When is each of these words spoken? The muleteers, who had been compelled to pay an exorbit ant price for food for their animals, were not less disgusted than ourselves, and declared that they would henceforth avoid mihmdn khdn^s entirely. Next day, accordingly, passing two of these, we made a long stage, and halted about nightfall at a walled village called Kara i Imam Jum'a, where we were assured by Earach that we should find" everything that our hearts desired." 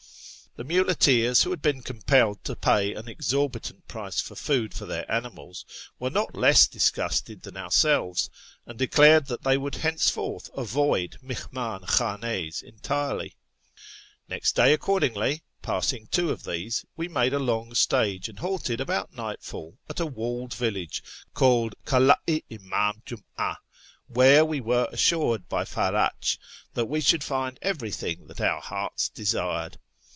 The 0.57 0.65
muleteers, 0.65 1.43
who 1.43 1.49
had 1.51 1.61
been 1.61 1.81
compelled 1.81 2.43
to 2.43 2.57
pay 2.57 2.93
an 2.93 3.07
exorbit 3.07 3.71
ant 3.71 3.87
price 3.87 4.19
for 4.19 4.35
food 4.35 4.73
for 4.73 4.85
their 4.85 5.09
animals, 5.09 5.63
were 5.97 6.09
not 6.09 6.35
less 6.35 6.67
disgusted 6.67 7.43
than 7.43 7.55
ourselves, 7.55 8.29
and 8.65 8.77
declared 8.77 9.27
that 9.27 9.43
they 9.43 9.57
would 9.57 9.75
henceforth 9.75 10.49
avoid 10.53 11.15
mihmdn 11.23 11.83
khdn^s 11.85 12.61
entirely. 12.63 13.37
Next 14.27 14.53
day, 14.53 14.73
accordingly, 14.73 15.43
passing 15.61 16.07
two 16.07 16.31
of 16.31 16.43
these, 16.43 16.85
we 16.97 17.07
made 17.07 17.33
a 17.33 17.39
long 17.39 17.73
stage, 17.73 18.27
and 18.27 18.39
halted 18.39 18.81
about 18.81 19.13
nightfall 19.13 19.77
at 19.87 20.01
a 20.01 20.05
walled 20.05 20.53
village 20.53 21.01
called 21.33 21.75
Kara 21.85 22.17
i 22.27 22.43
Imam 22.51 23.01
Jum'a, 23.05 23.55
where 24.07 24.43
we 24.43 24.59
were 24.59 24.89
assured 24.91 25.47
by 25.47 25.63
Earach 25.63 26.37
that 26.73 26.87
we 26.89 26.99
should 26.99 27.23
find" 27.23 27.57
everything 27.61 28.27
that 28.27 28.41
our 28.41 28.59
hearts 28.59 29.07
desired." 29.07 29.77